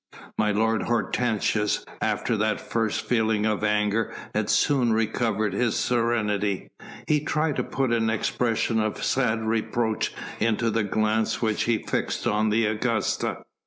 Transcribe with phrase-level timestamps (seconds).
[0.35, 6.71] My lord Hortensius after that first feeling of anger had soon recovered his serenity.
[7.07, 12.25] He tried to put an expression of sad reproach into the glance which he fixed
[12.25, 13.43] on the Augusta.